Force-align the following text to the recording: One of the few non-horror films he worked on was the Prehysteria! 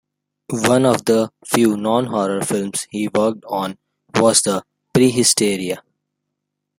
One 0.51 0.87
of 0.87 1.05
the 1.05 1.31
few 1.45 1.77
non-horror 1.77 2.41
films 2.41 2.87
he 2.89 3.07
worked 3.07 3.43
on 3.47 3.77
was 4.15 4.41
the 4.41 4.63
Prehysteria! 4.95 5.83